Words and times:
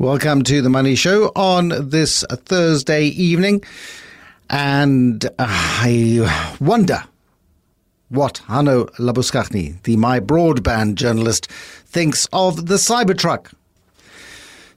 Welcome 0.00 0.44
to 0.44 0.62
the 0.62 0.70
Money 0.70 0.94
Show 0.94 1.30
on 1.36 1.90
this 1.90 2.24
Thursday 2.30 3.08
evening. 3.08 3.62
And 4.48 5.22
uh, 5.26 5.28
I 5.38 6.56
wonder 6.58 7.04
what 8.08 8.38
Hanno 8.46 8.86
Labuschagne, 8.98 9.82
the 9.82 9.98
My 9.98 10.18
Broadband 10.18 10.94
journalist, 10.94 11.48
thinks 11.50 12.26
of 12.32 12.64
the 12.64 12.76
Cybertruck. 12.76 13.52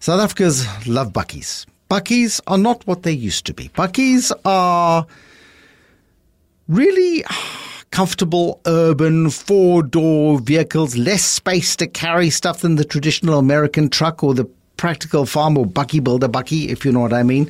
South 0.01 0.19
Africa's 0.19 0.67
love 0.85 1.13
bakkies. 1.13 1.67
Bakkies 1.89 2.41
are 2.47 2.57
not 2.57 2.85
what 2.85 3.03
they 3.03 3.13
used 3.13 3.45
to 3.45 3.53
be. 3.53 3.69
Bakkies 3.69 4.29
are 4.43 5.07
really 6.67 7.23
comfortable 7.91 8.59
urban 8.65 9.29
four 9.29 9.83
door 9.83 10.39
vehicles, 10.39 10.97
less 10.97 11.23
space 11.23 11.77
to 11.77 11.87
carry 11.87 12.29
stuff 12.29 12.59
than 12.59 12.75
the 12.75 12.83
traditional 12.83 13.39
American 13.39 13.89
truck 13.89 14.21
or 14.21 14.33
the 14.33 14.49
practical 14.83 15.25
farm 15.25 15.57
or 15.57 15.65
bakkie 15.65 16.03
builder 16.03 16.27
bakkie, 16.27 16.67
if 16.67 16.83
you 16.83 16.91
know 16.91 16.99
what 16.99 17.13
I 17.13 17.23
mean. 17.23 17.49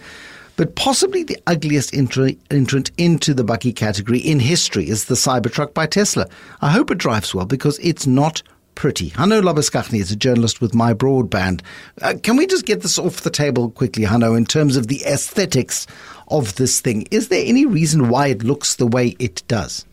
But 0.55 0.75
possibly 0.75 1.23
the 1.23 1.39
ugliest 1.47 1.91
entrant 1.91 2.91
into 2.99 3.33
the 3.33 3.43
bakkie 3.43 3.75
category 3.75 4.19
in 4.19 4.39
history 4.39 4.87
is 4.87 5.05
the 5.05 5.15
Cybertruck 5.15 5.73
by 5.73 5.87
Tesla. 5.87 6.27
I 6.61 6.69
hope 6.69 6.91
it 6.91 6.99
drives 6.99 7.33
well 7.33 7.47
because 7.47 7.79
it's 7.79 8.05
not 8.05 8.43
pretty. 8.75 9.09
Hanno 9.09 9.41
Labuschagne 9.41 9.99
is 9.99 10.11
a 10.11 10.15
journalist 10.15 10.61
with 10.61 10.75
My 10.75 10.93
Broadband. 10.93 11.61
Uh, 12.03 12.13
can 12.21 12.37
we 12.37 12.45
just 12.45 12.67
get 12.67 12.83
this 12.83 12.99
off 12.99 13.21
the 13.21 13.31
table 13.31 13.71
quickly, 13.71 14.03
Hanno, 14.03 14.35
in 14.35 14.45
terms 14.45 14.77
of 14.77 14.87
the 14.87 15.01
aesthetics 15.03 15.87
of 16.27 16.53
this 16.57 16.81
thing? 16.81 17.07
Is 17.09 17.29
there 17.29 17.43
any 17.43 17.65
reason 17.65 18.09
why 18.09 18.27
it 18.27 18.43
looks 18.43 18.75
the 18.75 18.85
way 18.85 19.15
it 19.17 19.41
does? 19.47 19.87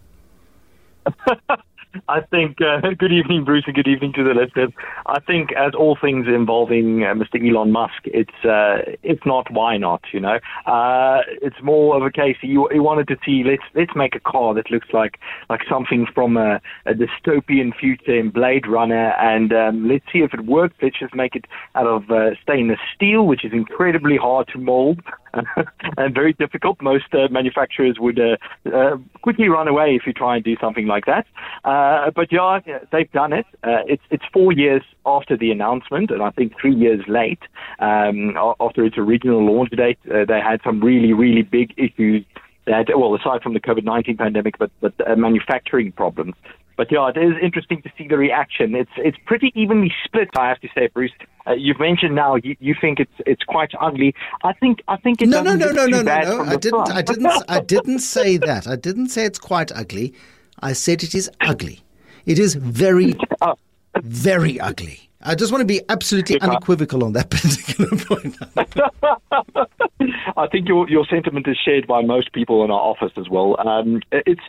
I 2.10 2.22
think, 2.22 2.58
uh, 2.60 2.80
good 2.98 3.12
evening, 3.12 3.44
Bruce, 3.44 3.64
and 3.66 3.76
good 3.76 3.86
evening 3.86 4.12
to 4.14 4.24
the 4.24 4.34
listeners. 4.34 4.72
I 5.06 5.20
think, 5.20 5.52
as 5.52 5.74
all 5.78 5.96
things 6.00 6.26
involving 6.26 7.04
uh, 7.04 7.14
Mr. 7.14 7.38
Elon 7.40 7.70
Musk, 7.70 8.02
it's 8.06 8.44
uh, 8.44 8.78
it's 9.04 9.24
not 9.24 9.48
why 9.52 9.76
not, 9.76 10.02
you 10.12 10.18
know. 10.18 10.40
Uh, 10.66 11.20
it's 11.40 11.62
more 11.62 11.96
of 11.96 12.02
a 12.02 12.10
case 12.10 12.36
he, 12.40 12.58
he 12.72 12.80
wanted 12.80 13.06
to 13.08 13.16
see 13.24 13.44
let's 13.46 13.62
let's 13.76 13.92
make 13.94 14.16
a 14.16 14.20
car 14.20 14.54
that 14.54 14.72
looks 14.72 14.88
like 14.92 15.20
like 15.48 15.60
something 15.70 16.04
from 16.12 16.36
a, 16.36 16.60
a 16.84 16.94
dystopian 16.94 17.72
future 17.78 18.18
in 18.18 18.30
Blade 18.30 18.66
Runner, 18.66 19.10
and 19.12 19.52
um, 19.52 19.88
let's 19.88 20.04
see 20.12 20.18
if 20.18 20.34
it 20.34 20.46
works. 20.46 20.74
Let's 20.82 20.98
just 20.98 21.14
make 21.14 21.36
it 21.36 21.44
out 21.76 21.86
of 21.86 22.10
uh, 22.10 22.30
stainless 22.42 22.80
steel, 22.92 23.24
which 23.24 23.44
is 23.44 23.52
incredibly 23.52 24.16
hard 24.16 24.48
to 24.48 24.58
mold 24.58 25.00
and 25.96 26.14
very 26.14 26.32
difficult. 26.32 26.80
Most 26.80 27.12
uh, 27.12 27.28
manufacturers 27.30 27.98
would 27.98 28.18
uh, 28.18 28.36
uh, 28.74 28.96
quickly 29.22 29.48
run 29.48 29.68
away 29.68 29.94
if 29.94 30.06
you 30.06 30.12
try 30.12 30.36
and 30.36 30.44
do 30.44 30.56
something 30.60 30.86
like 30.86 31.06
that. 31.06 31.26
Uh, 31.64 32.10
but 32.10 32.32
yeah, 32.32 32.60
they've 32.92 33.10
done 33.12 33.32
it. 33.32 33.46
Uh, 33.62 33.82
it's 33.86 34.02
it's 34.10 34.24
four 34.32 34.52
years 34.52 34.82
after 35.06 35.36
the 35.36 35.50
announcement, 35.50 36.10
and 36.10 36.22
I 36.22 36.30
think 36.30 36.52
three 36.60 36.74
years 36.74 37.00
late 37.08 37.42
um, 37.78 38.36
after 38.60 38.84
its 38.84 38.98
original 38.98 39.44
launch 39.44 39.70
date. 39.70 39.98
Uh, 40.06 40.24
they 40.26 40.40
had 40.40 40.60
some 40.64 40.80
really 40.80 41.12
really 41.12 41.42
big 41.42 41.72
issues. 41.76 42.24
That, 42.66 42.86
well, 42.96 43.14
aside 43.14 43.42
from 43.42 43.54
the 43.54 43.60
COVID 43.60 43.84
19 43.84 44.16
pandemic, 44.18 44.58
but, 44.58 44.70
but 44.80 44.92
manufacturing 45.18 45.92
problems. 45.92 46.34
But 46.80 46.90
yeah, 46.90 47.10
it 47.14 47.18
is 47.18 47.34
interesting 47.42 47.82
to 47.82 47.92
see 47.98 48.08
the 48.08 48.16
reaction. 48.16 48.74
It's 48.74 48.90
it's 48.96 49.18
pretty 49.26 49.52
evenly 49.54 49.92
split, 50.02 50.30
I 50.34 50.48
have 50.48 50.60
to 50.60 50.68
say, 50.74 50.86
Bruce. 50.86 51.12
Uh, 51.46 51.52
you've 51.52 51.78
mentioned 51.78 52.14
now 52.14 52.36
you, 52.36 52.56
you 52.58 52.74
think 52.80 53.00
it's 53.00 53.12
it's 53.26 53.42
quite 53.44 53.70
ugly. 53.78 54.14
I 54.44 54.54
think 54.54 54.78
I 54.88 54.96
think 54.96 55.20
it 55.20 55.28
no 55.28 55.42
no 55.42 55.56
no 55.56 55.72
no 55.72 55.84
no 55.84 56.00
no 56.00 56.20
no. 56.20 56.40
I 56.40 56.56
didn't 56.56 56.70
front. 56.70 56.90
I 56.90 57.02
didn't 57.02 57.44
I 57.50 57.60
didn't 57.60 57.98
say 57.98 58.38
that. 58.38 58.66
I 58.66 58.76
didn't 58.76 59.10
say 59.10 59.26
it's 59.26 59.38
quite 59.38 59.70
ugly. 59.72 60.14
I 60.60 60.72
said 60.72 61.02
it 61.02 61.14
is 61.14 61.30
ugly. 61.42 61.80
It 62.24 62.38
is 62.38 62.54
very 62.54 63.14
oh. 63.42 63.56
very 63.96 64.58
ugly. 64.58 65.09
I 65.22 65.34
just 65.34 65.52
want 65.52 65.60
to 65.60 65.66
be 65.66 65.82
absolutely 65.88 66.40
unequivocal 66.40 67.04
on 67.04 67.12
that 67.12 67.30
particular 67.30 67.90
point. 68.04 68.36
I 70.36 70.46
think 70.46 70.66
your 70.66 70.88
your 70.88 71.04
sentiment 71.04 71.46
is 71.46 71.58
shared 71.62 71.86
by 71.86 72.02
most 72.02 72.32
people 72.32 72.64
in 72.64 72.70
our 72.70 72.80
office 72.80 73.12
as 73.18 73.28
well. 73.28 73.56
Um, 73.60 74.00
it's 74.12 74.40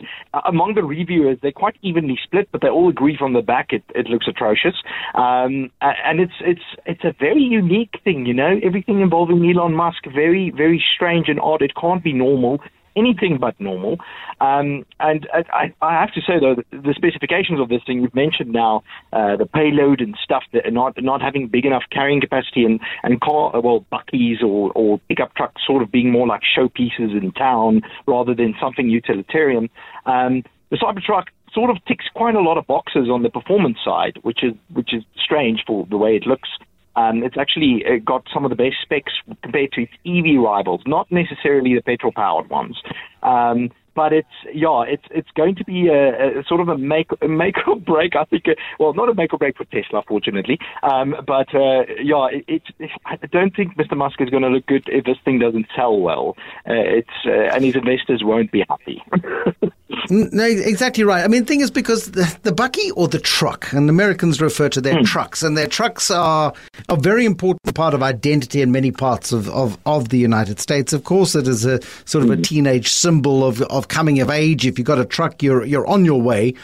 among 0.46 0.74
the 0.74 0.82
reviewers; 0.82 1.38
they're 1.42 1.52
quite 1.52 1.76
evenly 1.82 2.18
split, 2.22 2.48
but 2.52 2.62
they 2.62 2.68
all 2.68 2.88
agree 2.88 3.16
from 3.18 3.34
the 3.34 3.42
back 3.42 3.72
it, 3.72 3.82
it 3.94 4.06
looks 4.06 4.26
atrocious. 4.26 4.74
Um, 5.14 5.70
and 5.82 6.20
it's 6.20 6.32
it's 6.40 6.62
it's 6.86 7.04
a 7.04 7.14
very 7.18 7.42
unique 7.42 8.00
thing, 8.02 8.24
you 8.24 8.34
know. 8.34 8.58
Everything 8.62 9.00
involving 9.00 9.44
Elon 9.48 9.74
Musk, 9.74 10.04
very 10.14 10.50
very 10.50 10.82
strange 10.94 11.28
and 11.28 11.38
odd. 11.40 11.60
It 11.60 11.74
can't 11.74 12.02
be 12.02 12.14
normal 12.14 12.60
anything 12.96 13.38
but 13.40 13.58
normal. 13.60 13.98
Um, 14.40 14.84
and 15.00 15.28
I, 15.32 15.72
I, 15.80 16.00
have 16.00 16.12
to 16.14 16.20
say, 16.20 16.34
though, 16.40 16.56
the 16.70 16.94
specifications 16.94 17.60
of 17.60 17.68
this 17.68 17.82
thing, 17.86 18.02
you've 18.02 18.14
mentioned 18.14 18.52
now 18.52 18.82
uh, 19.12 19.36
the 19.36 19.46
payload 19.46 20.00
and 20.00 20.16
stuff 20.22 20.42
that 20.52 20.70
not 20.72 21.02
not 21.02 21.22
having 21.22 21.48
big 21.48 21.64
enough 21.64 21.84
carrying 21.90 22.20
capacity 22.20 22.64
and, 22.64 22.80
and 23.02 23.20
car, 23.20 23.52
well, 23.60 23.84
bakkies 23.92 24.42
or, 24.42 24.72
or 24.72 24.98
pickup 25.08 25.34
trucks 25.34 25.62
sort 25.66 25.82
of 25.82 25.90
being 25.90 26.10
more 26.10 26.26
like 26.26 26.42
showpieces 26.56 27.16
in 27.20 27.32
town 27.32 27.82
rather 28.06 28.34
than 28.34 28.54
something 28.60 28.88
utilitarian. 28.88 29.68
Um, 30.06 30.42
the 30.70 30.76
Cybertruck 30.76 31.26
sort 31.52 31.70
of 31.70 31.84
ticks 31.84 32.06
quite 32.14 32.34
a 32.34 32.40
lot 32.40 32.56
of 32.56 32.66
boxes 32.66 33.08
on 33.10 33.22
the 33.22 33.30
performance 33.30 33.78
side, 33.84 34.18
which 34.22 34.42
is 34.42 34.54
which 34.72 34.94
is 34.94 35.04
strange 35.22 35.62
for 35.66 35.86
the 35.90 35.96
way 35.96 36.16
it 36.16 36.26
looks. 36.26 36.48
Um, 36.96 37.22
it's 37.22 37.36
actually 37.38 37.84
uh, 37.86 37.98
got 38.04 38.26
some 38.32 38.44
of 38.44 38.50
the 38.50 38.56
best 38.56 38.76
specs 38.82 39.12
compared 39.42 39.72
to 39.72 39.82
its 39.82 39.92
EV 40.06 40.42
rivals, 40.42 40.82
not 40.86 41.10
necessarily 41.10 41.74
the 41.74 41.82
petrol 41.82 42.12
powered 42.12 42.50
ones. 42.50 42.80
Um, 43.22 43.70
but 43.94 44.12
it's 44.12 44.28
yeah, 44.52 44.82
it's 44.82 45.04
it's 45.10 45.30
going 45.34 45.54
to 45.56 45.64
be 45.64 45.88
a, 45.88 46.40
a 46.40 46.44
sort 46.44 46.60
of 46.60 46.68
a 46.68 46.78
make 46.78 47.10
a 47.20 47.28
make 47.28 47.56
or 47.66 47.76
break. 47.76 48.16
I 48.16 48.24
think, 48.24 48.48
uh, 48.48 48.54
well, 48.78 48.94
not 48.94 49.08
a 49.08 49.14
make 49.14 49.32
or 49.32 49.38
break 49.38 49.56
for 49.56 49.64
Tesla, 49.64 50.02
fortunately. 50.06 50.58
Um, 50.82 51.14
but 51.26 51.54
uh, 51.54 51.84
yeah, 52.02 52.28
it, 52.32 52.62
it, 52.78 52.90
I 53.04 53.16
don't 53.30 53.54
think 53.54 53.76
Mr. 53.76 53.96
Musk 53.96 54.20
is 54.20 54.30
going 54.30 54.42
to 54.42 54.48
look 54.48 54.66
good 54.66 54.84
if 54.86 55.04
this 55.04 55.18
thing 55.24 55.38
doesn't 55.38 55.66
sell 55.76 55.98
well. 55.98 56.36
Uh, 56.68 56.74
it's 56.74 57.26
uh, 57.26 57.54
and 57.54 57.64
his 57.64 57.76
investors 57.76 58.22
won't 58.24 58.50
be 58.50 58.64
happy. 58.68 59.02
no, 60.10 60.44
exactly 60.44 61.04
right. 61.04 61.24
I 61.24 61.28
mean, 61.28 61.42
the 61.42 61.46
thing 61.46 61.60
is 61.60 61.70
because 61.70 62.12
the, 62.12 62.36
the 62.42 62.52
bakkie 62.52 62.92
or 62.96 63.08
the 63.08 63.18
truck, 63.18 63.72
and 63.72 63.88
Americans 63.88 64.40
refer 64.40 64.68
to 64.70 64.80
their 64.80 64.98
hmm. 64.98 65.04
trucks, 65.04 65.42
and 65.42 65.56
their 65.56 65.66
trucks 65.66 66.10
are 66.10 66.52
a 66.88 66.96
very 66.96 67.24
important 67.24 67.74
part 67.74 67.94
of 67.94 68.02
identity 68.02 68.62
in 68.62 68.72
many 68.72 68.90
parts 68.90 69.32
of, 69.32 69.48
of, 69.50 69.78
of 69.86 70.10
the 70.10 70.18
United 70.18 70.60
States. 70.60 70.92
Of 70.92 71.04
course, 71.04 71.34
it 71.34 71.48
is 71.48 71.64
a 71.64 71.80
sort 72.04 72.24
of 72.24 72.30
a 72.30 72.36
hmm. 72.36 72.42
teenage 72.42 72.88
symbol 72.88 73.44
of, 73.44 73.62
of 73.62 73.88
coming 73.88 74.20
of 74.20 74.30
age. 74.30 74.66
If 74.66 74.78
you've 74.78 74.86
got 74.86 74.98
a 74.98 75.04
truck, 75.04 75.42
you're 75.42 75.64
you're 75.64 75.86
on 75.86 76.04
your 76.04 76.20
way. 76.20 76.54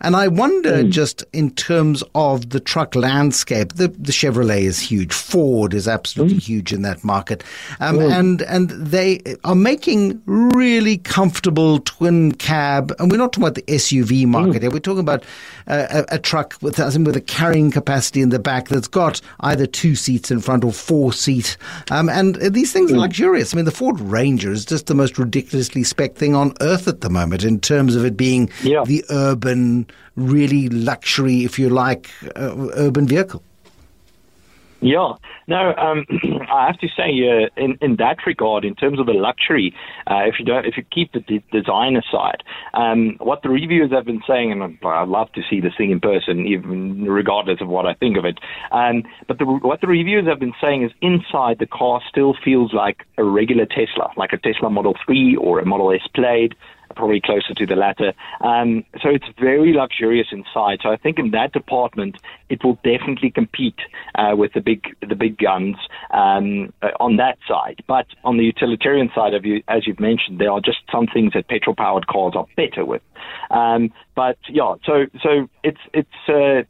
And 0.00 0.16
I 0.16 0.28
wonder 0.28 0.84
mm. 0.84 0.90
just 0.90 1.24
in 1.32 1.50
terms 1.50 2.02
of 2.14 2.50
the 2.50 2.60
truck 2.60 2.94
landscape, 2.94 3.74
the, 3.74 3.88
the 3.88 4.12
Chevrolet 4.12 4.62
is 4.62 4.80
huge. 4.80 5.12
Ford 5.12 5.74
is 5.74 5.88
absolutely 5.88 6.36
mm. 6.36 6.42
huge 6.42 6.72
in 6.72 6.82
that 6.82 7.02
market. 7.04 7.42
Um, 7.80 7.98
mm. 7.98 8.12
and, 8.12 8.42
and 8.42 8.70
they 8.70 9.20
are 9.44 9.54
making 9.54 10.22
really 10.26 10.98
comfortable 10.98 11.80
twin 11.80 12.32
cab. 12.32 12.94
And 12.98 13.10
we're 13.10 13.18
not 13.18 13.32
talking 13.32 13.44
about 13.44 13.54
the 13.54 13.62
SUV 13.62 14.26
market 14.26 14.62
here. 14.62 14.70
We're 14.70 14.80
talking 14.80 15.00
about 15.00 15.24
uh, 15.66 16.04
a, 16.10 16.14
a, 16.14 16.18
truck 16.18 16.54
with, 16.60 16.78
with 16.78 17.16
a 17.16 17.20
carrying 17.20 17.70
capacity 17.70 18.22
in 18.22 18.30
the 18.30 18.38
back 18.38 18.68
that's 18.68 18.88
got 18.88 19.20
either 19.40 19.66
two 19.66 19.94
seats 19.94 20.30
in 20.30 20.40
front 20.40 20.64
or 20.64 20.72
four 20.72 21.12
seat. 21.12 21.56
Um, 21.90 22.08
and 22.08 22.36
these 22.36 22.72
things 22.72 22.92
are 22.92 22.98
luxurious. 22.98 23.52
I 23.52 23.56
mean, 23.56 23.64
the 23.64 23.70
Ford 23.70 24.00
Ranger 24.00 24.52
is 24.52 24.64
just 24.64 24.86
the 24.86 24.94
most 24.94 25.18
ridiculously 25.18 25.84
spec 25.84 26.14
thing 26.14 26.34
on 26.34 26.54
earth 26.60 26.88
at 26.88 27.00
the 27.00 27.10
moment 27.10 27.44
in 27.44 27.60
terms 27.60 27.96
of 27.96 28.04
it 28.04 28.16
being 28.16 28.50
yeah. 28.62 28.84
the 28.84 29.04
urban 29.10 29.87
really 30.16 30.68
luxury, 30.68 31.44
if 31.44 31.58
you 31.58 31.68
like, 31.68 32.10
uh, 32.36 32.68
urban 32.74 33.06
vehicle. 33.06 33.42
Yeah, 34.80 35.14
no, 35.48 35.74
um, 35.74 36.06
I 36.52 36.66
have 36.66 36.78
to 36.78 36.88
say, 36.96 37.10
uh, 37.28 37.48
in 37.56 37.78
in 37.80 37.96
that 37.96 38.18
regard, 38.26 38.64
in 38.64 38.76
terms 38.76 39.00
of 39.00 39.06
the 39.06 39.12
luxury, 39.12 39.74
uh, 40.06 40.22
if 40.26 40.38
you 40.38 40.44
don't, 40.44 40.66
if 40.66 40.76
you 40.76 40.84
keep 40.84 41.12
the 41.12 41.20
de- 41.20 41.44
design 41.50 41.96
aside, 41.96 42.44
um, 42.74 43.16
what 43.18 43.42
the 43.42 43.48
reviewers 43.48 43.90
have 43.90 44.04
been 44.04 44.22
saying, 44.26 44.52
and 44.52 44.78
I'd 44.84 45.08
love 45.08 45.32
to 45.32 45.42
see 45.50 45.60
this 45.60 45.72
thing 45.76 45.90
in 45.90 45.98
person, 45.98 46.46
even 46.46 47.04
regardless 47.04 47.60
of 47.60 47.68
what 47.68 47.86
I 47.86 47.94
think 47.94 48.16
of 48.16 48.24
it. 48.24 48.38
Um, 48.70 49.02
but 49.26 49.38
the, 49.38 49.46
what 49.46 49.80
the 49.80 49.88
reviewers 49.88 50.26
have 50.26 50.38
been 50.38 50.54
saying 50.60 50.84
is, 50.84 50.92
inside 51.02 51.58
the 51.58 51.66
car 51.66 52.00
still 52.08 52.34
feels 52.44 52.72
like 52.72 53.04
a 53.16 53.24
regular 53.24 53.66
Tesla, 53.66 54.12
like 54.16 54.32
a 54.32 54.38
Tesla 54.38 54.70
Model 54.70 54.94
3 55.04 55.36
or 55.36 55.58
a 55.58 55.66
Model 55.66 55.92
S 55.92 56.06
Plaid 56.14 56.54
probably 56.96 57.20
closer 57.20 57.54
to 57.54 57.66
the 57.66 57.76
latter. 57.76 58.12
Um, 58.40 58.84
so 59.02 59.08
it's 59.08 59.26
very 59.38 59.72
luxurious 59.72 60.28
inside. 60.32 60.80
So 60.82 60.90
I 60.90 60.96
think 60.96 61.18
in 61.18 61.30
that 61.32 61.52
department, 61.52 62.16
it 62.48 62.64
will 62.64 62.78
definitely 62.84 63.30
compete 63.30 63.78
uh, 64.14 64.34
with 64.36 64.52
the 64.52 64.60
big 64.60 64.96
the 65.06 65.14
big 65.14 65.38
guns 65.38 65.76
um, 66.10 66.72
uh, 66.82 66.90
on 67.00 67.16
that 67.16 67.38
side. 67.46 67.82
But 67.86 68.06
on 68.24 68.36
the 68.36 68.44
utilitarian 68.44 69.10
side 69.14 69.34
of 69.34 69.44
you, 69.44 69.62
as 69.68 69.86
you've 69.86 70.00
mentioned, 70.00 70.38
there 70.38 70.50
are 70.50 70.60
just 70.60 70.78
some 70.90 71.06
things 71.06 71.32
that 71.34 71.48
petrol 71.48 71.76
powered 71.76 72.06
cars 72.06 72.34
are 72.36 72.46
better 72.56 72.84
with. 72.84 73.02
Um, 73.50 73.92
but 74.14 74.38
yeah, 74.48 74.74
so 74.84 75.06
so 75.22 75.48
it's 75.62 75.80
it's. 75.92 76.08
Uh, 76.28 76.62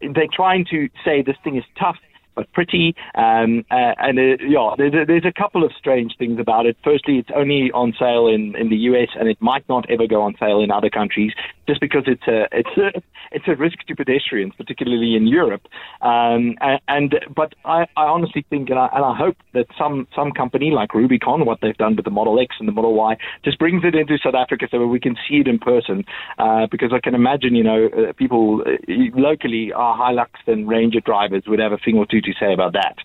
they're 0.00 0.28
trying 0.30 0.66
to 0.66 0.88
say 1.02 1.22
this 1.22 1.36
thing 1.42 1.56
is 1.56 1.64
tough 1.78 1.96
but 2.34 2.50
pretty. 2.52 2.94
Um, 3.14 3.64
uh, 3.70 3.94
and 3.98 4.18
uh, 4.18 4.44
yeah, 4.46 4.74
there's 4.76 4.94
a, 4.94 5.04
there's 5.06 5.24
a 5.24 5.32
couple 5.32 5.64
of 5.64 5.72
strange 5.78 6.16
things 6.18 6.38
about 6.38 6.66
it. 6.66 6.76
Firstly, 6.84 7.18
it's 7.18 7.30
only 7.34 7.70
on 7.72 7.94
sale 7.98 8.26
in, 8.26 8.54
in 8.56 8.68
the 8.68 8.76
US, 8.76 9.08
and 9.18 9.28
it 9.28 9.40
might 9.40 9.68
not 9.68 9.88
ever 9.90 10.06
go 10.06 10.22
on 10.22 10.34
sale 10.38 10.60
in 10.60 10.70
other 10.70 10.90
countries. 10.90 11.32
Just 11.66 11.80
because 11.80 12.04
it's 12.06 12.26
a 12.26 12.46
it's 12.52 12.76
a 12.76 13.02
it's 13.32 13.48
a 13.48 13.56
risk 13.56 13.78
to 13.88 13.96
pedestrians, 13.96 14.52
particularly 14.56 15.16
in 15.16 15.26
Europe. 15.26 15.62
Um, 16.00 16.56
and, 16.88 17.16
but 17.34 17.54
I, 17.64 17.86
I 17.96 18.04
honestly 18.04 18.46
think 18.48 18.70
and 18.70 18.78
I, 18.78 18.88
and 18.92 19.04
I 19.04 19.16
hope 19.16 19.36
that 19.54 19.66
some 19.78 20.06
some 20.14 20.32
company 20.32 20.70
like 20.70 20.94
Rubicon, 20.94 21.44
what 21.44 21.58
they've 21.60 21.76
done 21.76 21.96
with 21.96 22.04
the 22.04 22.10
Model 22.10 22.38
X 22.40 22.56
and 22.58 22.68
the 22.68 22.72
Model 22.72 22.94
Y, 22.94 23.16
just 23.44 23.58
brings 23.58 23.82
it 23.84 23.94
into 23.94 24.18
South 24.22 24.34
Africa 24.34 24.66
so 24.70 24.86
we 24.86 25.00
can 25.00 25.16
see 25.28 25.36
it 25.36 25.48
in 25.48 25.58
person. 25.58 26.04
Uh, 26.38 26.66
because 26.70 26.92
I 26.92 27.00
can 27.00 27.14
imagine, 27.14 27.54
you 27.54 27.64
know, 27.64 27.86
uh, 27.86 28.12
people 28.12 28.62
uh, 28.66 28.70
locally 29.14 29.72
are 29.72 29.96
Hilux 29.96 30.30
and 30.46 30.68
Ranger 30.68 31.00
drivers 31.00 31.44
would 31.46 31.58
have 31.58 31.72
a 31.72 31.78
thing 31.78 31.96
or 31.96 32.06
two 32.06 32.20
to 32.20 32.32
say 32.38 32.52
about 32.52 32.72
that. 32.74 32.96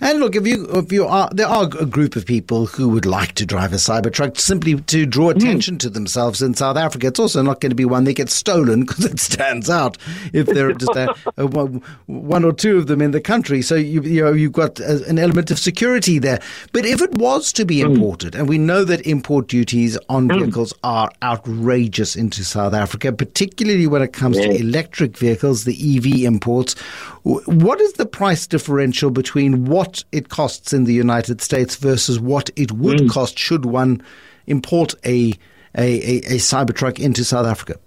And 0.00 0.20
look, 0.20 0.36
if 0.36 0.46
you 0.46 0.66
if 0.72 0.92
you 0.92 1.06
are 1.06 1.28
there 1.32 1.46
are 1.46 1.64
a 1.64 1.86
group 1.86 2.16
of 2.16 2.26
people 2.26 2.66
who 2.66 2.88
would 2.90 3.06
like 3.06 3.32
to 3.34 3.46
drive 3.46 3.72
a 3.72 3.76
Cybertruck 3.76 4.38
simply 4.38 4.76
to 4.76 5.06
draw 5.06 5.30
hmm. 5.30 5.38
attention 5.38 5.76
mm. 5.76 5.80
to 5.80 5.90
themselves 5.90 6.42
in 6.42 6.54
South 6.54 6.76
Africa. 6.76 7.08
It's 7.08 7.20
also 7.20 7.42
not 7.42 7.60
going 7.60 7.70
to 7.70 7.76
be 7.76 7.84
one 7.84 8.04
that 8.04 8.14
gets 8.14 8.34
stolen 8.34 8.80
because 8.86 9.04
it 9.04 9.20
stands 9.20 9.70
out 9.70 9.98
if 10.32 10.46
there 10.46 10.68
are 10.68 10.74
just 10.74 10.96
a, 10.96 11.14
a, 11.36 11.46
one 12.06 12.44
or 12.44 12.52
two 12.52 12.78
of 12.78 12.86
them 12.86 13.02
in 13.02 13.10
the 13.10 13.20
country. 13.20 13.62
So 13.62 13.74
you 13.74 14.02
you 14.02 14.22
know 14.22 14.32
you've 14.32 14.52
got 14.52 14.80
a, 14.80 15.04
an 15.06 15.18
element 15.18 15.50
of 15.50 15.58
security 15.58 16.18
there. 16.18 16.40
But 16.72 16.86
if 16.86 17.00
it 17.00 17.12
was 17.12 17.52
to 17.54 17.64
be 17.64 17.82
hmm. 17.82 17.92
imported, 17.92 18.34
mm. 18.34 18.40
and 18.40 18.48
we 18.48 18.58
know 18.58 18.84
that 18.84 19.06
import 19.06 19.48
duties 19.48 19.98
on 20.08 20.28
mm. 20.28 20.38
vehicles 20.38 20.72
are 20.84 21.10
outrageous 21.22 22.16
into 22.16 22.44
South 22.44 22.74
Africa, 22.74 23.12
particularly 23.12 23.86
when 23.86 24.02
it 24.02 24.12
comes 24.12 24.38
yeah. 24.38 24.46
to 24.46 24.56
electric 24.56 25.16
vehicles, 25.16 25.64
the 25.64 25.96
EV 25.96 26.24
imports. 26.24 26.78
What 27.22 27.80
is 27.80 27.94
the 27.94 28.06
price 28.06 28.46
differential 28.46 29.10
between 29.10 29.66
what 29.66 29.79
it 30.12 30.28
costs 30.28 30.72
in 30.72 30.84
the 30.84 30.92
United 30.92 31.40
States 31.40 31.76
versus 31.76 32.18
what 32.18 32.50
it 32.56 32.72
would 32.72 32.98
mm. 32.98 33.10
cost 33.10 33.38
should 33.38 33.64
one 33.64 34.02
import 34.46 34.94
a, 35.04 35.32
a, 35.76 35.82
a, 35.84 36.16
a 36.18 36.38
Cybertruck 36.38 36.98
into 36.98 37.24
South 37.24 37.46
Africa? 37.46 37.78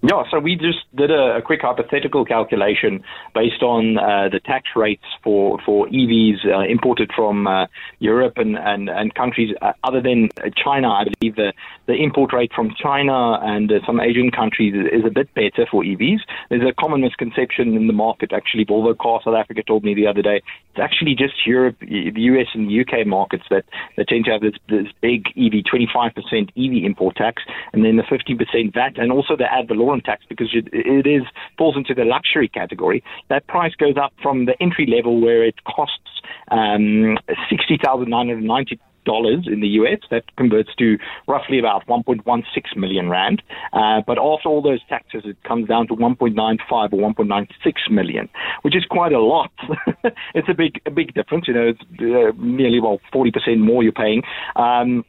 Yeah, 0.00 0.22
so 0.30 0.38
we 0.38 0.54
just 0.54 0.78
did 0.94 1.10
a, 1.10 1.38
a 1.38 1.42
quick 1.42 1.62
hypothetical 1.62 2.24
calculation 2.24 3.02
based 3.34 3.62
on 3.64 3.98
uh, 3.98 4.28
the 4.30 4.38
tax 4.38 4.68
rates 4.76 5.02
for, 5.24 5.58
for 5.66 5.88
EVs 5.88 6.46
uh, 6.46 6.60
imported 6.70 7.10
from 7.16 7.48
uh, 7.48 7.66
Europe 7.98 8.34
and, 8.36 8.56
and, 8.56 8.88
and 8.88 9.12
countries 9.16 9.56
uh, 9.60 9.72
other 9.82 10.00
than 10.00 10.28
China. 10.54 10.88
I 10.88 11.04
believe 11.18 11.34
the, 11.34 11.52
the 11.86 11.94
import 11.94 12.32
rate 12.32 12.52
from 12.54 12.76
China 12.80 13.40
and 13.42 13.72
uh, 13.72 13.80
some 13.86 13.98
Asian 13.98 14.30
countries 14.30 14.72
is, 14.72 15.00
is, 15.00 15.04
a 15.04 15.10
bit 15.10 15.34
better 15.34 15.66
for 15.68 15.82
EVs. 15.82 16.20
There's 16.48 16.62
a 16.62 16.72
common 16.78 17.00
misconception 17.00 17.74
in 17.74 17.88
the 17.88 17.92
market. 17.92 18.32
Actually, 18.32 18.66
Volvo 18.66 18.96
Car 18.96 19.20
South 19.24 19.34
Africa 19.34 19.64
told 19.66 19.82
me 19.82 19.94
the 19.94 20.06
other 20.06 20.22
day 20.22 20.42
it's 20.70 20.78
actually 20.80 21.16
just 21.16 21.44
Europe, 21.44 21.76
the 21.80 22.12
US, 22.14 22.46
and 22.54 22.70
the 22.70 22.80
UK 22.82 23.04
markets 23.04 23.44
that, 23.50 23.64
that 23.96 24.06
tend 24.06 24.26
to 24.26 24.30
have 24.30 24.42
this, 24.42 24.54
this 24.68 24.86
big 25.00 25.26
EV, 25.36 25.64
25% 25.66 26.12
EV 26.56 26.84
import 26.84 27.16
tax, 27.16 27.42
and 27.72 27.84
then 27.84 27.96
the 27.96 28.04
15% 28.04 28.72
VAT, 28.72 28.96
and 28.96 29.10
also 29.10 29.36
the 29.36 29.52
ad 29.52 29.66
valorem 29.66 29.87
tax 29.96 30.24
because 30.28 30.50
it, 30.52 30.68
it 30.72 31.06
is 31.06 31.22
falls 31.56 31.76
into 31.76 31.94
the 31.94 32.04
luxury 32.04 32.48
category. 32.48 33.02
That 33.28 33.46
price 33.46 33.74
goes 33.74 33.96
up 33.96 34.12
from 34.22 34.46
the 34.46 34.60
entry 34.60 34.86
level 34.86 35.20
where 35.20 35.44
it 35.44 35.64
costs 35.64 36.22
um, 36.50 37.18
sixty 37.50 37.78
thousand 37.82 38.10
nine 38.10 38.28
hundred 38.28 38.44
ninety 38.44 38.78
dollars 39.08 39.48
in 39.50 39.60
the 39.60 39.68
US. 39.80 40.00
That 40.10 40.24
converts 40.36 40.70
to 40.78 40.98
roughly 41.26 41.58
about 41.58 41.86
1.16 41.86 42.76
million 42.76 43.08
rand. 43.08 43.42
Uh, 43.72 44.02
but 44.06 44.18
after 44.18 44.48
all 44.48 44.62
those 44.62 44.80
taxes, 44.88 45.22
it 45.24 45.42
comes 45.44 45.66
down 45.66 45.88
to 45.88 45.94
1.95 45.94 46.92
or 46.92 47.14
1.96 47.14 47.90
million, 47.90 48.28
which 48.62 48.76
is 48.76 48.84
quite 48.84 49.12
a 49.12 49.20
lot. 49.20 49.50
it's 50.34 50.48
a 50.48 50.54
big, 50.54 50.80
a 50.86 50.90
big 50.90 51.14
difference. 51.14 51.48
You 51.48 51.54
know, 51.54 51.68
it's 51.68 51.80
uh, 52.00 52.32
nearly 52.38 52.80
well 52.80 53.00
40% 53.12 53.58
more 53.58 53.82
you're 53.82 53.92
paying. 53.92 54.22
Um, 54.56 55.04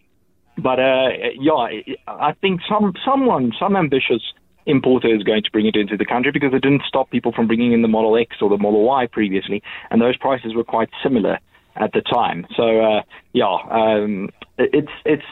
but 0.57 0.79
uh, 0.79 1.09
yeah, 1.39 1.67
I 2.07 2.33
think 2.41 2.61
some 2.67 2.93
someone, 3.05 3.53
some 3.57 3.75
ambitious 3.75 4.21
importer 4.65 5.13
is 5.13 5.23
going 5.23 5.43
to 5.43 5.51
bring 5.51 5.65
it 5.65 5.75
into 5.75 5.97
the 5.97 6.05
country 6.05 6.31
because 6.31 6.53
it 6.53 6.61
didn't 6.61 6.83
stop 6.87 7.09
people 7.09 7.31
from 7.31 7.47
bringing 7.47 7.73
in 7.73 7.81
the 7.81 7.87
Model 7.87 8.17
X 8.17 8.37
or 8.41 8.49
the 8.49 8.57
Model 8.57 8.83
Y 8.83 9.07
previously, 9.07 9.63
and 9.89 10.01
those 10.01 10.17
prices 10.17 10.53
were 10.55 10.63
quite 10.63 10.89
similar 11.01 11.39
at 11.75 11.93
the 11.93 12.01
time. 12.01 12.45
So 12.55 12.81
uh, 12.81 13.01
yeah, 13.33 13.57
um, 13.69 14.29
it's 14.57 14.91
it's 15.05 15.25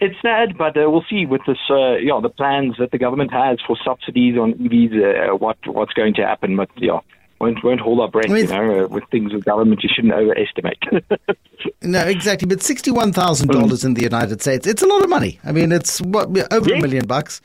it's 0.00 0.14
sad, 0.22 0.56
but 0.56 0.76
uh, 0.76 0.88
we'll 0.90 1.04
see 1.10 1.26
with 1.26 1.40
this, 1.46 1.58
uh, 1.70 1.96
yeah, 1.96 2.20
the 2.22 2.28
plans 2.28 2.76
that 2.78 2.92
the 2.92 2.98
government 2.98 3.32
has 3.32 3.58
for 3.66 3.76
subsidies 3.84 4.36
on 4.36 4.54
EVs, 4.54 5.32
uh, 5.32 5.36
what 5.36 5.58
what's 5.66 5.92
going 5.92 6.14
to 6.14 6.22
happen. 6.22 6.56
But 6.56 6.70
yeah, 6.76 7.00
won't 7.40 7.62
won't 7.64 7.80
hold 7.80 8.00
our 8.00 8.08
breath. 8.08 8.30
I 8.30 8.32
mean, 8.32 8.48
you 8.48 8.52
know, 8.52 8.84
uh, 8.84 8.88
with 8.88 9.04
things 9.10 9.32
with 9.32 9.44
government, 9.44 9.82
you 9.82 9.90
shouldn't 9.92 10.14
overestimate. 10.14 10.78
no, 11.82 12.00
exactly. 12.06 12.46
But 12.46 12.62
sixty-one 12.62 13.12
thousand 13.12 13.48
dollars 13.48 13.84
in 13.84 13.94
the 13.94 14.02
United 14.02 14.40
States, 14.40 14.66
it's 14.66 14.82
a 14.82 14.86
lot 14.86 15.02
of 15.02 15.08
money. 15.08 15.40
I 15.44 15.52
mean, 15.52 15.72
it's 15.72 16.00
what 16.00 16.28
over 16.52 16.70
yeah. 16.70 16.76
a 16.76 16.80
million 16.80 17.06
bucks, 17.06 17.40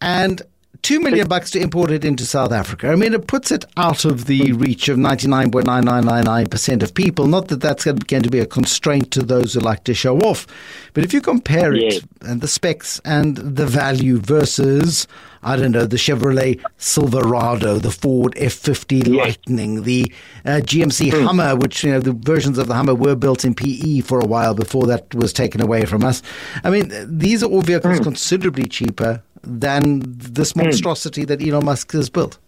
and 0.00 0.42
two 0.82 1.00
million 1.00 1.28
bucks 1.28 1.50
to 1.50 1.60
import 1.60 1.90
it 1.90 2.04
into 2.04 2.24
South 2.24 2.52
Africa. 2.52 2.88
I 2.88 2.96
mean, 2.96 3.14
it 3.14 3.26
puts 3.26 3.50
it 3.50 3.64
out 3.76 4.04
of 4.04 4.26
the 4.26 4.52
reach 4.52 4.88
of 4.88 4.98
99.9999% 4.98 6.82
of 6.82 6.94
people. 6.94 7.26
Not 7.26 7.48
that 7.48 7.60
that's 7.60 7.84
going 7.84 8.22
to 8.22 8.30
be 8.30 8.38
a 8.38 8.46
constraint 8.46 9.10
to 9.12 9.22
those 9.22 9.54
who 9.54 9.60
like 9.60 9.84
to 9.84 9.94
show 9.94 10.18
off. 10.20 10.46
But 10.94 11.04
if 11.04 11.12
you 11.12 11.20
compare 11.20 11.74
it 11.74 12.04
and 12.22 12.40
the 12.40 12.48
specs 12.48 13.00
and 13.04 13.36
the 13.36 13.66
value 13.66 14.18
versus, 14.18 15.06
I 15.42 15.56
don't 15.56 15.72
know, 15.72 15.86
the 15.86 15.96
Chevrolet 15.96 16.62
Silverado, 16.78 17.78
the 17.78 17.90
Ford 17.90 18.34
F50 18.36 19.14
Lightning, 19.14 19.82
the 19.82 20.10
uh, 20.44 20.60
GMC 20.62 21.12
mm. 21.12 21.24
Hummer, 21.24 21.56
which, 21.56 21.84
you 21.84 21.92
know, 21.92 22.00
the 22.00 22.12
versions 22.12 22.58
of 22.58 22.68
the 22.68 22.74
Hummer 22.74 22.94
were 22.94 23.14
built 23.14 23.44
in 23.44 23.54
PE 23.54 24.00
for 24.00 24.18
a 24.18 24.26
while 24.26 24.54
before 24.54 24.86
that 24.86 25.14
was 25.14 25.32
taken 25.32 25.60
away 25.60 25.84
from 25.84 26.04
us. 26.04 26.22
I 26.64 26.70
mean, 26.70 26.90
these 27.06 27.42
are 27.42 27.46
all 27.46 27.62
vehicles 27.62 28.00
mm. 28.00 28.02
considerably 28.02 28.66
cheaper 28.66 29.22
than 29.42 30.02
this 30.04 30.52
hmm. 30.52 30.62
monstrosity 30.62 31.24
that 31.24 31.42
Elon 31.42 31.64
Musk 31.64 31.92
has 31.92 32.10
built. 32.10 32.38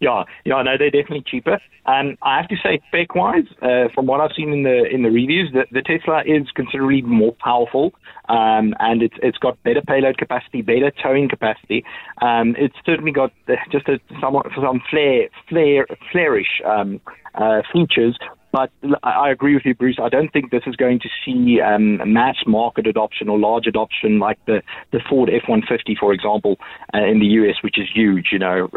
yeah, 0.00 0.24
yeah, 0.44 0.62
no, 0.62 0.76
they're 0.78 0.90
definitely 0.90 1.24
cheaper. 1.26 1.58
And 1.86 2.16
I 2.22 2.38
have 2.38 2.48
to 2.48 2.56
say, 2.62 2.80
spec 2.88 3.14
wise, 3.14 3.44
uh, 3.60 3.88
from 3.94 4.06
what 4.06 4.20
I've 4.20 4.32
seen 4.36 4.52
in 4.52 4.62
the 4.62 4.84
in 4.84 5.02
the 5.02 5.10
reviews, 5.10 5.52
the, 5.52 5.64
the 5.70 5.82
Tesla 5.82 6.22
is 6.24 6.50
considerably 6.54 7.02
more 7.02 7.32
powerful, 7.32 7.92
um, 8.28 8.74
and 8.78 9.02
it's 9.02 9.16
it's 9.22 9.38
got 9.38 9.62
better 9.64 9.82
payload 9.82 10.18
capacity, 10.18 10.62
better 10.62 10.92
towing 11.02 11.28
capacity. 11.28 11.84
Um, 12.20 12.54
it's 12.58 12.76
certainly 12.86 13.12
got 13.12 13.32
just 13.70 13.88
a, 13.88 13.98
somewhat 14.20 14.46
some 14.54 14.80
flair, 14.88 15.28
flair, 15.48 15.86
flairish 16.12 16.64
um, 16.64 17.00
uh, 17.34 17.62
features, 17.72 18.16
but 18.52 18.70
I 19.02 19.30
agree 19.30 19.54
with 19.54 19.64
you, 19.64 19.74
Bruce. 19.74 19.98
I 20.00 20.10
don't 20.10 20.30
think 20.30 20.50
this 20.50 20.64
is 20.66 20.76
going 20.76 21.00
to 21.00 21.08
see 21.24 21.60
um, 21.62 22.12
mass 22.12 22.36
market 22.46 22.86
adoption 22.86 23.30
or 23.30 23.38
large 23.38 23.66
adoption 23.66 24.18
like 24.18 24.38
the, 24.44 24.62
the 24.92 25.00
Ford 25.08 25.30
F 25.30 25.48
150, 25.48 25.96
for 25.98 26.12
example, 26.12 26.58
uh, 26.94 27.02
in 27.02 27.18
the 27.18 27.26
US, 27.26 27.56
which 27.62 27.78
is 27.78 27.88
huge. 27.92 28.28
You 28.30 28.38
know, 28.38 28.68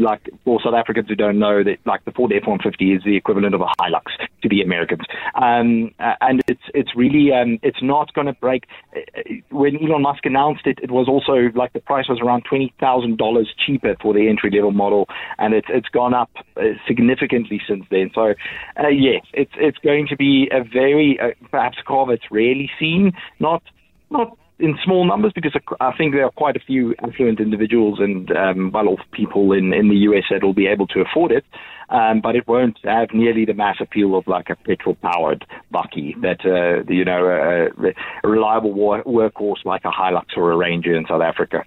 like 0.00 0.28
for 0.44 0.60
South 0.62 0.74
Africans 0.74 1.08
who 1.08 1.14
don't 1.14 1.38
know 1.38 1.62
that, 1.62 1.78
like 1.86 2.04
the 2.04 2.10
Ford 2.10 2.32
F 2.32 2.48
150 2.48 2.92
is 2.92 3.02
the 3.04 3.16
equivalent 3.16 3.54
of 3.54 3.60
a 3.60 3.70
Hilux 3.80 4.02
to 4.42 4.48
the 4.48 4.60
Americans. 4.60 5.02
Um, 5.36 5.94
and 6.00 6.42
it's 6.48 6.64
it's 6.74 6.96
really 6.96 7.32
um, 7.32 7.60
it's 7.62 7.82
not 7.82 8.12
going 8.14 8.26
to 8.26 8.34
break. 8.34 8.64
Uh, 8.96 9.22
when 9.50 9.76
Elon 9.76 10.02
Musk 10.02 10.26
announced 10.26 10.66
it, 10.66 10.80
it 10.82 10.90
was 10.90 11.06
also 11.06 11.56
like 11.56 11.72
the 11.74 11.80
price 11.80 12.08
was 12.08 12.18
around 12.20 12.42
twenty 12.48 12.74
thousand 12.80 13.18
dollars 13.18 13.54
cheaper 13.64 13.94
for 14.02 14.12
the 14.12 14.28
entry 14.28 14.50
level 14.50 14.72
model, 14.72 15.06
and 15.38 15.54
it's 15.54 15.68
it's 15.70 15.88
gone 15.88 16.12
up 16.12 16.30
uh, 16.56 16.74
significantly 16.88 17.60
since 17.68 17.84
then. 17.88 18.10
So, 18.14 18.34
uh, 18.82 18.88
yeah 18.88 19.11
yes, 19.12 19.24
it's 19.32 19.52
it's 19.56 19.78
going 19.78 20.06
to 20.08 20.16
be 20.16 20.48
a 20.52 20.62
very 20.64 21.18
uh, 21.20 21.28
perhaps 21.50 21.78
a 21.80 21.84
car 21.84 22.06
that's 22.06 22.30
rarely 22.30 22.70
seen, 22.78 23.12
not 23.38 23.62
not 24.10 24.36
in 24.58 24.78
small 24.84 25.04
numbers 25.04 25.32
because 25.34 25.52
I 25.80 25.92
think 25.96 26.12
there 26.14 26.24
are 26.24 26.30
quite 26.30 26.56
a 26.56 26.60
few 26.60 26.94
affluent 27.02 27.40
individuals 27.40 27.98
and 27.98 28.30
um, 28.30 28.70
well-off 28.70 29.00
people 29.10 29.52
in, 29.52 29.72
in 29.72 29.88
the 29.88 29.96
US 30.08 30.24
that 30.30 30.44
will 30.44 30.54
be 30.54 30.68
able 30.68 30.86
to 30.88 31.00
afford 31.00 31.32
it, 31.32 31.44
um, 31.88 32.20
but 32.22 32.36
it 32.36 32.46
won't 32.46 32.78
have 32.84 33.08
nearly 33.12 33.44
the 33.44 33.54
mass 33.54 33.76
appeal 33.80 34.16
of 34.16 34.26
like 34.28 34.50
a 34.50 34.56
petrol-powered 34.56 35.44
Bakkie 35.74 36.20
that 36.22 36.44
uh, 36.44 36.84
you 36.92 37.04
know 37.04 37.26
a, 37.26 37.88
a 38.24 38.28
reliable 38.28 38.72
workhorse 38.74 39.64
like 39.64 39.84
a 39.84 39.90
Hilux 39.90 40.36
or 40.36 40.52
a 40.52 40.56
Ranger 40.56 40.94
in 40.94 41.06
South 41.08 41.22
Africa. 41.22 41.64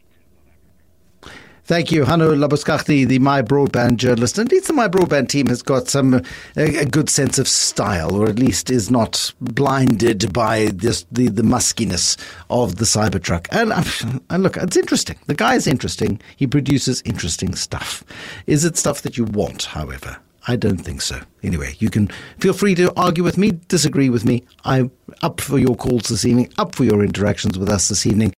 Thank 1.68 1.92
you, 1.92 2.06
Hanno 2.06 2.36
Labuschagne, 2.36 3.08
the 3.08 3.18
My 3.18 3.42
Broadband 3.42 3.98
journalist. 3.98 4.38
Indeed, 4.38 4.66
the 4.66 4.74
My 4.74 4.88
Broadband 4.88 5.30
team 5.30 5.48
has 5.48 5.64
got 5.64 5.88
some 5.88 6.14
a, 6.14 6.22
a, 6.56 6.86
good 6.86 7.10
sense 7.10 7.40
of 7.40 7.48
style, 7.48 8.16
or 8.16 8.30
at 8.30 8.38
least 8.38 8.70
is 8.70 8.92
not 8.92 9.34
blinded 9.42 10.32
by 10.32 10.66
this, 10.76 11.08
the 11.12 11.28
the 11.28 11.42
muskiness 11.42 12.18
of 12.52 12.76
the 12.76 12.86
Cybertruck. 12.86 13.48
And 13.50 13.74
um, 13.74 14.22
and 14.30 14.44
look, 14.44 14.58
it's 14.58 14.78
interesting. 14.78 15.18
The 15.26 15.34
guy 15.34 15.56
is 15.56 15.66
interesting. 15.66 16.22
He 16.36 16.46
produces 16.46 17.02
interesting 17.04 17.56
stuff. 17.56 18.04
Is 18.46 18.64
it 18.64 18.78
stuff 18.78 19.02
that 19.02 19.18
you 19.18 19.24
want? 19.26 19.64
However, 19.64 20.18
I 20.48 20.56
don't 20.56 20.78
think 20.78 21.02
so. 21.02 21.20
Anyway, 21.42 21.76
you 21.80 21.90
can 21.90 22.08
feel 22.40 22.54
free 22.54 22.76
to 22.76 22.94
argue 22.96 23.24
with 23.24 23.38
me, 23.38 23.54
disagree 23.68 24.10
with 24.10 24.24
me. 24.24 24.44
I'm 24.64 24.92
up 25.24 25.42
for 25.42 25.58
your 25.58 25.76
calls 25.76 26.10
this 26.10 26.26
evening, 26.26 26.54
up 26.60 26.76
for 26.76 26.84
your 26.84 27.04
interactions 27.04 27.58
with 27.58 27.70
us 27.70 27.90
this 27.90 28.06
evening. 28.06 28.34